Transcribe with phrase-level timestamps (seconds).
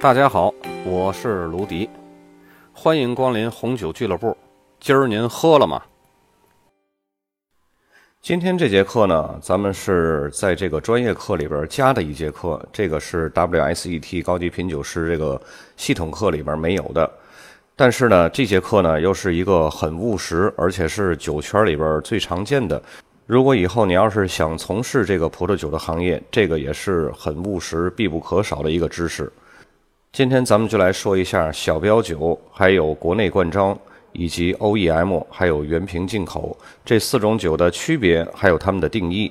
[0.00, 1.90] 大家好，我是卢迪，
[2.72, 4.36] 欢迎光临红酒俱乐部。
[4.78, 5.82] 今儿您喝了吗？
[8.22, 15.40] 今天这节课呢，咱们是在这个专业课里边加的一节课，这个是 WSET 高级品酒师这个
[15.76, 17.10] 系统课里边没有的。
[17.74, 22.80] 但是呢，这节课呢又是一个很务实，而且是酒圈里边最常见的。
[23.26, 29.30] 如果以后你要是想从事这个葡萄酒的行业，这个也是很务实、必不可少的一个知识。
[30.10, 33.78] 今天咱们就来说一下小标酒，还有国内灌装，
[34.12, 39.30] 以及 OEM，还有原瓶进口这四种酒的区别，还有它们的定义。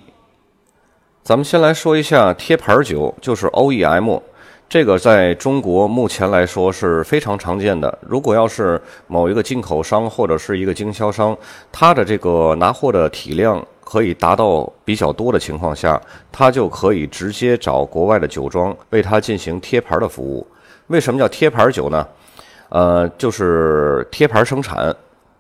[1.24, 4.22] 咱们先来说一下贴牌酒，就是 OEM。
[4.70, 7.98] 这个在中国目前来说是非常常见的。
[8.02, 11.36] 如果要是某一个进口商或者是一个经销商，
[11.72, 16.02] 他的这个拿货的体量可以达到比较多的情况下，
[16.32, 20.46] 他就可以直接找国外的酒庄为他进行贴牌的服务。
[20.88, 22.08] 为什么叫贴牌酒呢？
[22.70, 24.96] 呃，就是贴牌生产，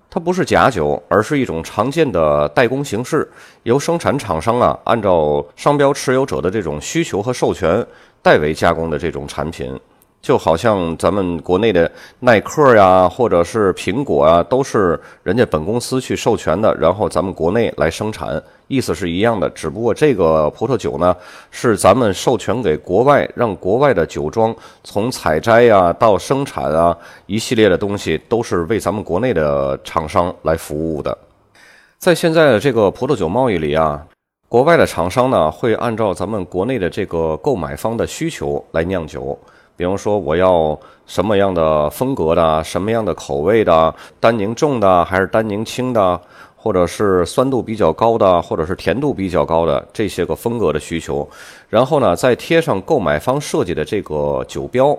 [0.09, 3.30] 它不是假酒，而是一种常见的代工形式，
[3.64, 7.86] 由生产厂商啊按照商标持有者的这种需求和授权。
[8.20, 9.80] 代为加工的这种产品，
[10.22, 19.50] 就好像咱们国内的耐克呀，或者是苹果啊，都是人家本公司去授权的，然后咱们国内来生产，意思是一样的。
[19.52, 21.16] 只不过这个葡萄酒呢，
[21.50, 31.18] 是咱们授权给国外，让国外的酒庄从采摘呀到生产啊，一系列的东西都是为咱们国内的厂商来服务的。
[31.98, 34.06] 在现在的这个葡萄酒贸易里啊。
[34.50, 39.38] 国外的厂商呢，会按照咱们国内的这个购买方的需求来酿酒。
[39.78, 46.20] 比方说，我要什么样的风格的，什么样的口味的，单宁重的还是单宁轻的，
[46.56, 51.25] 或者是酸度比较高的，或者是甜度比较高的这些个风格的需求。
[51.70, 54.98] 然后呢，再贴上购买方设计的这个酒标。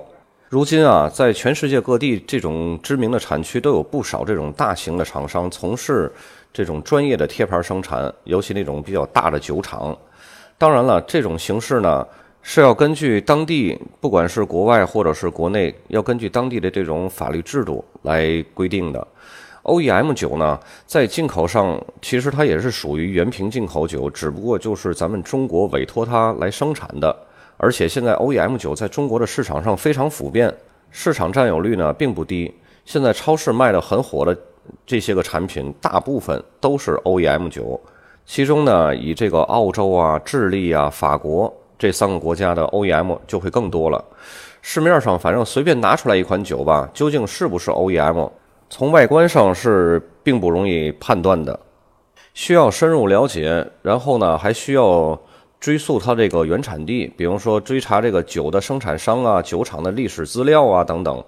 [0.49, 6.11] 如今啊，在全世界各地这种知名的产区，都有不少这种大型的厂商从事。
[6.51, 9.97] 这种专业的贴牌生产，尤其那种比较大的酒厂，
[10.57, 12.05] 当然了，这种形式呢
[12.51, 19.07] 是要根据当地，不管是国外或者是国内，要根据当地的这种法律制度来规定的。
[19.65, 27.15] OEM 酒呢，在进口上其实它也是属于原瓶进口酒，只不过就是咱们中国委托它来生产的。
[27.59, 30.51] 而且现在 OEM 酒在中国的市场上非常普遍，
[30.91, 32.51] 市场占有率呢并不低。
[32.87, 34.35] 现在超市卖的很火的。
[34.87, 37.79] 这些个产品大部分都是 OEM 酒，
[38.25, 44.05] 其中呢，以这个澳洲啊、智利啊、法国这三个国家的 OEM 就会更多了。
[44.61, 48.31] 市面上反正随便拿出来一款酒吧，究竟是不是 OEM，
[48.69, 51.59] 从外观上是并不容易判断的，
[52.35, 55.19] 需要深入了解，然后呢，还需要
[55.61, 61.25] 追溯它这个原产地，比如说追查这个酒的生产商啊、酒厂的历史资料啊等等。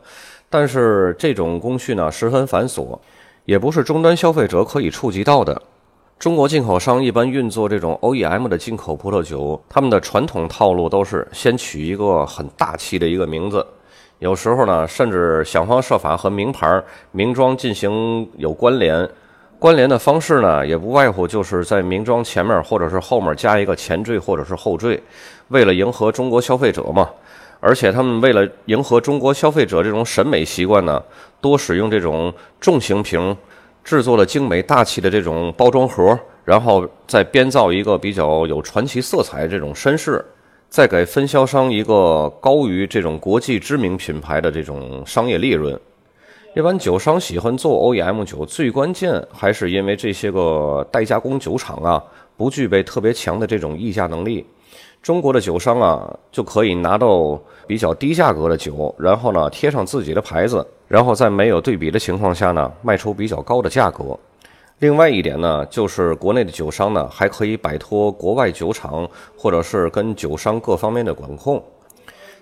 [0.49, 2.99] 但是这种工序呢，十分繁琐。
[3.47, 5.61] 也不是终端消费者可以触及到的。
[6.21, 13.67] 中国进口商一般运作这种 OEM 的进口葡萄酒，他们的传统套路都是先取一个很大气的一个名字，
[14.19, 16.79] 有时候呢，甚至想方设法和名牌、
[17.13, 19.09] 名庄进行有关联。
[19.59, 25.03] 关联的方式呢，也不外乎就是在名庄前面或者是后面加一个前缀或者是后缀，
[25.49, 27.09] 为了迎合中国消费者嘛。
[27.61, 31.03] 而且他们为了迎合中国消费者这种审美习惯呢，
[31.41, 33.35] 多使用这种重型瓶，
[33.83, 40.25] 制作了精美大气的这种包装盒，然后再编造一个比较有传奇色彩这种身世，
[40.69, 45.79] 再给分销商一个高于这种国际知名品牌的这种商业利润。
[46.57, 52.03] 一般酒商喜欢做 OEM 酒，最关键还是因为这些个代加工酒厂啊，
[52.37, 54.45] 不具备特别强的这种议价能力。
[55.01, 64.19] 中国的酒商啊，就可以拿到比较低价格的酒，然后呢贴上自己的牌子，然后在没有对比的情况下呢，卖出比较高的价格。
[64.81, 71.63] 另外一点呢，就是国内的酒商呢，还可以摆脱国外酒厂或者是跟酒商各方面的管控。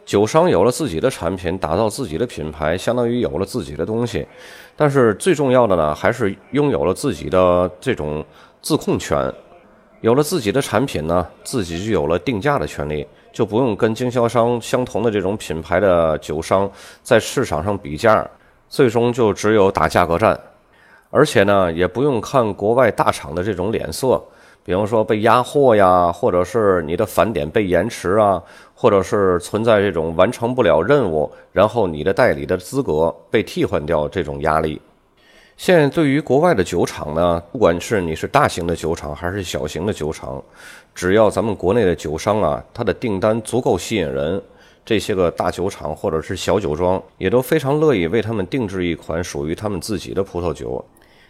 [0.06, 4.26] 酒商有了自己的产品，打造自己的品牌，相当于有了自己的东西。
[4.75, 8.25] 但是最重要的呢，还是拥有了自己的这种
[8.62, 9.31] 自控权。
[10.00, 16.70] 有了自己的产品呢，自己就有了定价的权利，就不用跟经销商相同的这种品牌的酒商
[17.02, 18.26] 在市场上比价，
[18.69, 20.38] 最终就只有打价格战。
[21.11, 24.23] 而且呢，也不用看国外大厂的这种脸色，
[24.62, 28.43] 比方说被压货呀，或者是你的返点被延迟啊，
[28.75, 34.79] 或者是存在这种完成不了任务，然后你的代理的资格被替换掉这种压力。
[35.56, 40.41] 现在对于国外的酒厂呢，不管是你是大型的酒厂还是小型的酒厂，
[40.94, 44.41] 只要咱们国内的酒商啊，他的订单足够吸引人，
[44.88, 50.82] 这些个大酒厂或者是小酒庄也都非常乐意为他们定制一款属于他们自己的葡萄酒。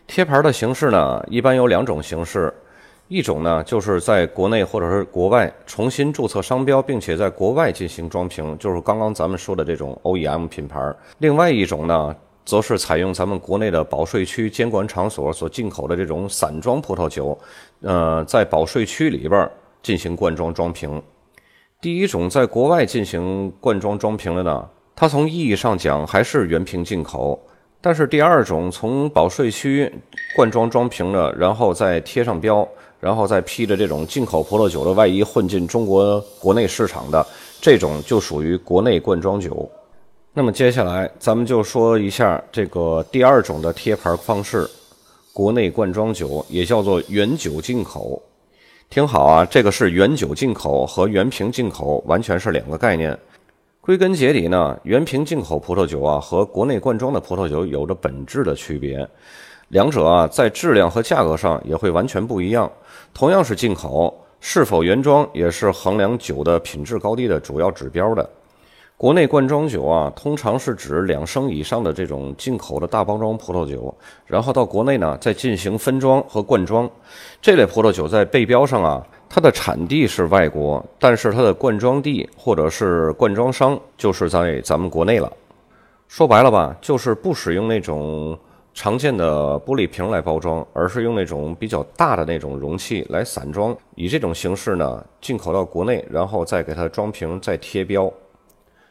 [0.07, 2.55] 贴牌的形式呢，一般有两种形式，
[3.09, 10.95] 一种呢就是在国内或者是国外重新注册商标，并且在国外进行装瓶，就是刚刚咱们说的这种 OEM 品牌。
[11.19, 12.15] 另外一种呢，
[12.45, 17.37] 则是采用咱们国内的保税区监管场所所进口的这种散装葡萄酒，
[17.81, 19.51] 呃，在保税区里边
[19.83, 21.03] 进行灌装装瓶。
[21.81, 27.39] 第一种在国外进行灌装装瓶的呢，它从意义上讲还是原瓶进口；
[27.81, 29.89] 但是第二种从保税区
[30.35, 37.25] 灌装装瓶的，然后再贴上标，然后再披着这种进口葡萄酒的外衣混进中国国内市场的
[37.61, 39.71] 这种，就属于国内灌装酒。
[40.35, 44.69] 那么接下来咱们就说一下这个第二种的贴牌方式，
[45.33, 48.21] 国内灌装酒也叫做原酒进口。
[48.91, 53.17] 听好啊，这个是原酒进口和原瓶进口完全是两个概念。
[53.83, 59.07] 归根结底呢，原瓶进口葡萄酒啊和国内灌装的葡萄酒有着本质的区别，
[59.69, 62.71] 两者啊在质量和价格上也会完全不一样。
[63.13, 68.31] 同样是进口，是否原装也是衡量酒的品质高低的主要指标的。
[68.99, 73.95] 国内灌装酒啊，通常是指两升以上的这种进口的大包装葡萄酒，
[74.27, 76.91] 然后到国内呢再进行分装和灌装。
[77.41, 85.33] 这类葡萄酒在背标上啊，它的产地是外国，但是它的灌装地或者是灌装商就是在咱们国内了。
[86.09, 88.37] 说白了吧，就是不使用那种
[88.75, 98.13] 常见的玻璃瓶来包装，而是用那种比较大的那种容器来散装，以这种形式呢进口到国内，然后再给它装瓶，再贴标。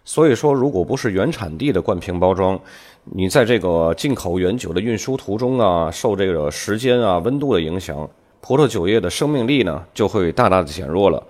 [0.07, 2.57] 所以说，如果不是原产地的灌瓶包装，
[3.03, 8.09] 你在这个进口原酒的运输途中啊，受这个时间啊、温度的影响，
[8.39, 11.21] 葡萄酒叶的生命力呢就会大大的减弱了，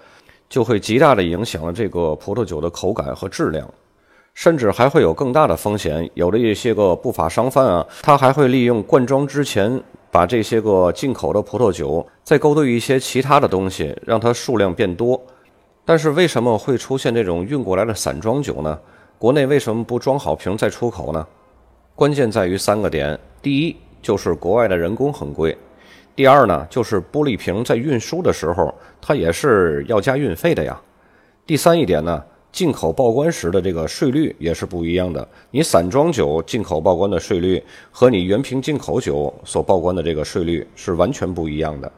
[0.48, 3.68] 就会极大的影响了这个葡萄酒的口感和质量，
[4.36, 6.08] 甚至还会有更大的风险。
[6.14, 9.82] 有的一些个不法商贩啊，他还会利用灌装之前
[10.12, 15.20] 把这些个进口的葡萄酒再勾兑一些其他的东西，让它数量变多。
[15.88, 18.78] 但是为什么会出现这种运过来的散装酒呢？
[19.18, 21.26] 国内为什么不装好瓶再出口呢？
[21.96, 25.56] 关键在于三个点：第一，就是国外的人工很贵；
[26.14, 30.74] 第二呢，就是玻璃瓶在运输的时候，它也是要加运费的呀；
[31.46, 35.26] 第三一点呢，进口报关时的这个税率也是不一样的。
[35.52, 41.90] 你散装酒进口报关的税率和你原瓶进口酒所报关的这个税率是完全不一样的。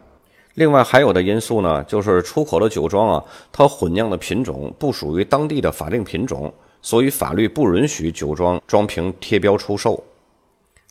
[0.55, 6.51] 另外还有的因素呢，就是出口的酒庄啊，它混酿的品种不属于当地的法定品种，
[6.81, 10.03] 所以法律不允许酒庄装瓶贴标出售。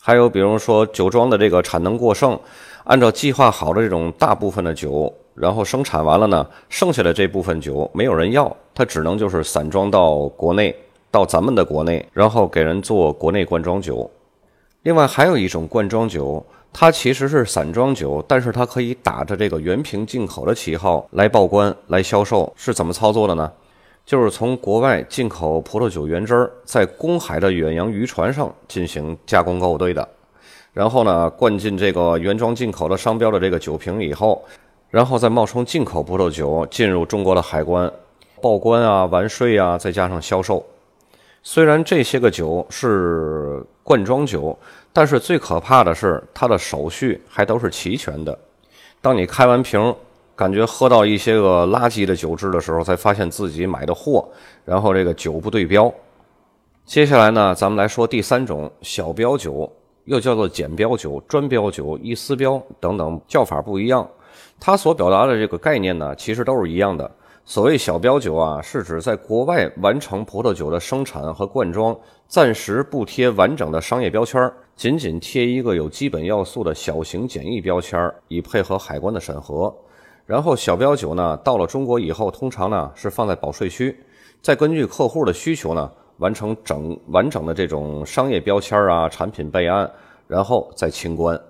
[0.00, 2.38] 还有比如说酒庄的这个产能过剩，
[2.84, 10.74] 按照计划好的这种大部分的酒，然后生产完了呢，剩下的这部分酒没有人要，它只能就是散装到国内，
[11.10, 14.10] 到咱们的国内，然后给人做国内灌装酒。
[14.84, 16.42] 另外还有一种灌装酒。
[16.72, 23.50] 它其实是散装酒，但是它可以打着这个原瓶进口的旗号来报关、来销售，是怎么操作的呢？
[24.06, 30.08] 就是从国外进口葡萄酒原汁儿，在公海的远洋渔船上进行加工勾兑的，
[30.72, 34.42] 然后呢，灌进这个原装进口的商标的这个酒瓶以后，
[34.88, 37.92] 然后再冒充进口葡萄酒进入中国的海关
[38.40, 40.64] 报关啊、完税啊，再加上销售。
[41.42, 44.58] 虽然这些个酒是灌装酒。
[44.90, 48.36] 但是最可怕的是，它的手续还都是齐全的。
[49.00, 49.94] 当你开完瓶，
[50.34, 54.28] 感觉喝到一些个垃圾的酒质的时候，才发现自己买的货，
[54.64, 55.92] 然后这个酒不对标。
[56.84, 59.70] 接下来呢，咱们来说第三种小标酒，
[60.06, 64.08] 又叫做简标酒、专标酒、意思标等等，叫法不一样。
[64.58, 67.08] 它所表达的这个概念呢，其实都是一样的。
[67.48, 74.38] 所谓小标酒啊，是指在国外完成葡萄酒的生产和灌装，暂时不贴完整的商业标签
[74.76, 79.74] 仅仅贴一个有基本要素的小型简易标签，以配合海关的审核。
[80.26, 83.98] 然后小标酒呢，到了中国以后，通常呢是放在保税区，
[84.42, 89.90] 再根据客户的需求呢，完成整完整的这种商业标签啊、产品备案，
[90.26, 91.40] 然后再清关。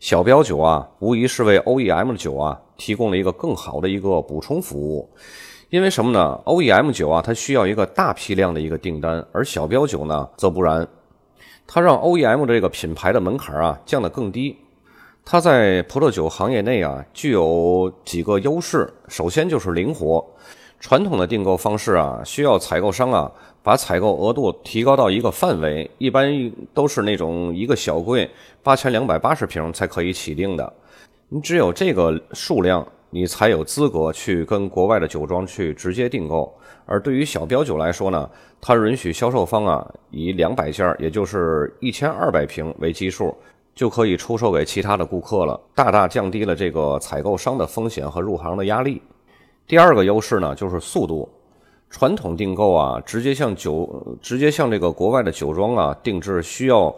[0.00, 5.10] 小标酒啊，无疑是为 OEM 酒啊提供了一个更好的一个补充服务。
[5.70, 10.86] 因为什么呢？OEM 酒啊，它需要一个大批量的一个订单，而小标酒呢，则不然。
[11.66, 14.56] 它让 OEM 这个品牌的门槛啊降得更低。
[15.24, 18.90] 它在葡萄酒行业内啊具有几个优势。
[19.08, 20.24] 首先就是灵活。
[20.80, 23.30] 传统的订购方式啊，需要采购商啊
[23.62, 28.30] 把采购额度提高到一个范围，一般都是那种一个小柜
[28.62, 30.72] 八千两百八十瓶才可以起订的。
[31.28, 36.50] 你只有这个数量，你才有资格去跟国外的酒庄去直接订购。
[36.86, 38.30] 而对于小标酒来说呢，
[38.60, 43.36] 它允许销售方啊以两百件，也就是一千二百瓶为基数，
[43.74, 49.02] 就可以出售给其他的顾客了，大大降低了这个采购商的风险和入行的压力。
[49.68, 51.28] 第二个优势呢，就是速度。
[51.90, 56.94] 传统订购啊，直接向酒，直接向这个国外的酒庄啊定制，需要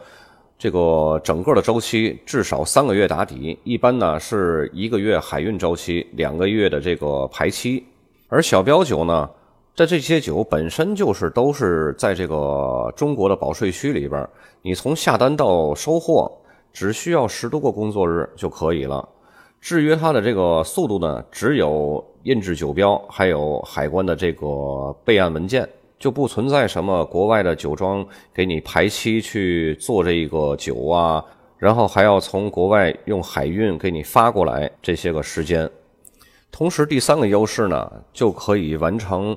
[0.56, 7.84] 这个整个的周期至少三个月打底，一般呢是一个月海运周期，两个月的这个排期。
[8.28, 9.28] 而小标酒呢，
[9.74, 14.28] 在这些酒本身就是都是在这个中国的保税区里边，
[14.62, 16.30] 你从下单到收货
[16.72, 19.08] 只需要十多个工作日就可以了。
[19.60, 31.22] 制约它的这个速度呢，只有印制酒标，还有海关的这个备案文件，就不存在什么国外的酒庄给你排期去做这个酒啊，
[31.58, 35.68] 然后还要从国外用海运给你发过来这些个时间。
[36.50, 39.36] 同时，第三个优势呢，就可以完成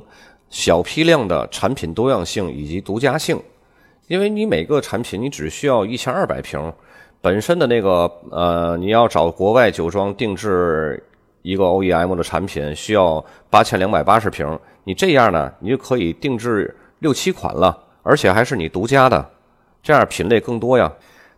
[0.49, 3.37] 小批量的产品多样性以及独家性，
[4.07, 6.73] 因为你每个产品你只需要一千二百瓶。
[7.23, 11.01] 本身的那个呃，你要找国外酒庄定制
[11.41, 14.59] 一个 OEM 的产品，需要八千两百八十瓶。
[14.83, 19.25] 你这样呢，你就可以定制六七款了，而且还是你独家的，
[19.81, 20.91] 这样品类更多呀。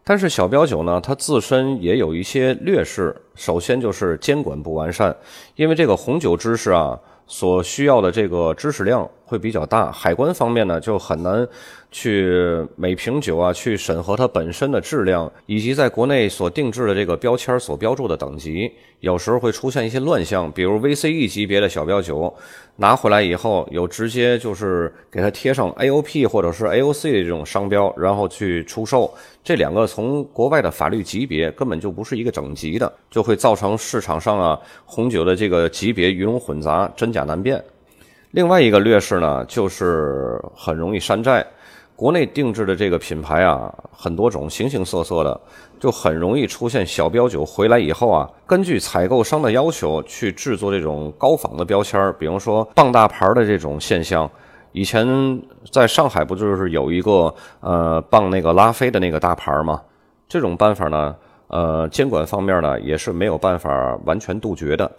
[0.04, 3.15] 但是小标酒呢，它自身也有一些劣势。
[3.36, 5.15] 首先就是监管不完善，
[5.54, 7.00] 因为这个红酒知识啊。
[7.27, 11.46] 所需要的这个知识量会比较大，海关方面呢就很难
[11.91, 22.32] 去每瓶酒啊去审核它本身的质量，以及在国内所定制的这个标签所标注的等级，有时候会出现一些乱象，比如 VCE 级别的小标酒
[22.75, 29.12] 拿回来以后，有直接就是给它贴上 AOP 或者是 AOC 的这种商标，然后去出售，
[29.44, 37.15] 这两个从国外的法律级别根本就不是一个等级的，就会造成市场上啊红酒的这个级别鱼龙混杂，真。
[37.15, 37.63] 假难辨。
[38.36, 41.46] 另外一个劣势呢，就是很容易山寨。
[41.96, 45.39] 国内定制的这个品牌啊，很多种，形形色色的，
[45.80, 54.30] 就很容易出现小标酒回来以后啊，根据采购商的要求去制作这种高仿的标签儿，比方说傍大牌的这种现象。
[54.74, 55.08] 以前
[55.72, 59.82] 在上海不就是有一个呃傍那个拉菲的那个大牌吗？
[60.27, 61.15] 这种办法呢，
[61.48, 64.92] 呃，监管方面呢也是没有办法完全杜绝的。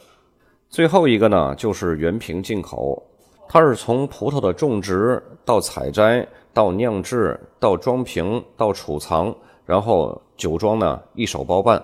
[0.70, 3.00] 最后一个呢，就是原瓶进口，
[3.48, 9.34] 它是从葡萄的种植到采摘到酿制到装瓶到储藏，
[9.64, 11.82] 然后酒庄呢一手包办，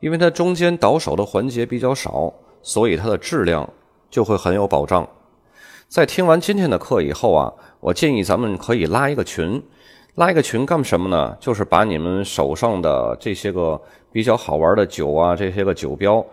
[0.00, 3.68] 因为它中间倒手的环节比较少，所以它的质量
[4.10, 5.06] 就会很有保障。
[5.88, 9.62] 在听完今天的课以后啊，我建议咱们可以拉一个群，
[10.14, 11.36] 拉一个群干什么呢？
[11.40, 16.24] 就是把你们手上的这些个比较好玩的酒啊，这些个酒标。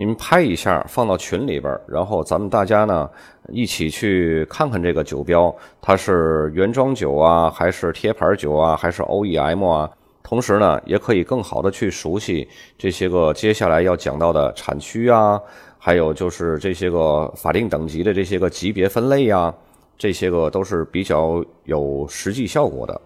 [0.00, 3.10] 您拍一下，放到群里边，然后咱们大家呢
[3.48, 5.52] 一起去看看这个酒标，
[5.82, 9.90] 它是原装酒啊，还是贴牌酒啊，还是 OEM 啊？
[10.22, 12.46] 同时呢，也可以更好的去熟悉
[12.78, 15.40] 这些个接下来要讲到的产区啊，
[15.78, 19.52] 还有就是这些个法定等级的这些个级别分类呀，
[19.96, 23.00] 这些个都是比较有实际效果的。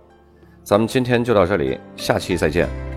[0.62, 2.91] 咱们今天就到这里，下期再见。